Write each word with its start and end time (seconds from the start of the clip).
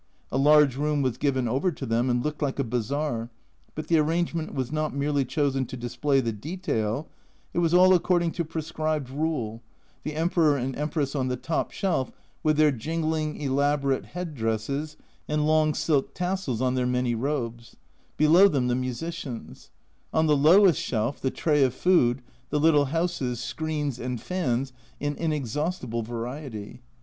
A 0.31 0.37
large 0.39 0.77
room 0.77 1.03
was 1.03 1.19
given 1.19 1.47
over 1.47 1.71
to 1.71 1.85
them, 1.85 2.09
and 2.09 2.23
looked 2.23 2.41
like 2.41 2.57
a 2.57 2.63
bazaar, 2.63 3.29
but 3.75 3.85
the 3.87 3.99
arrangement 3.99 4.51
was 4.51 4.71
not 4.71 4.95
merely 4.95 5.23
chosen 5.23 5.67
to 5.67 5.77
display 5.77 6.19
the 6.19 6.31
detail, 6.31 7.07
it 7.53 7.59
was 7.59 7.71
all 7.75 7.93
according 7.93 8.31
to 8.31 8.43
prescribed 8.43 9.11
rule 9.11 9.61
A 10.03 10.09
Journal 10.09 10.11
from 10.11 10.11
Japan 10.11 10.11
in 10.11 10.11
the 10.11 10.19
Emperor 10.19 10.57
and 10.57 10.75
Empress 10.75 11.15
on 11.15 11.27
the 11.27 11.35
top 11.37 11.69
shelf, 11.69 12.11
with 12.41 12.57
their 12.57 12.71
jingling 12.71 13.35
elaborate 13.39 14.05
head 14.05 14.33
dresses 14.33 14.97
and 15.27 15.45
long 15.45 15.75
silk 15.75 16.15
tassels 16.15 16.61
on 16.63 16.73
their 16.73 16.87
many 16.87 17.13
robes; 17.13 17.75
below 18.17 18.47
them 18.47 18.69
the 18.69 18.73
musicians; 18.75 19.69
on 20.11 20.25
the 20.25 20.35
lowest 20.35 20.81
shelf 20.81 21.21
the 21.21 21.29
tray 21.29 21.61
of 21.63 21.75
food, 21.75 22.23
the 22.49 22.59
little 22.59 22.85
houses, 22.85 23.39
screens 23.39 23.99
and 23.99 24.19
fans 24.19 24.73
in 24.99 25.15
inexhaustible 25.17 26.01
variety. 26.01 26.81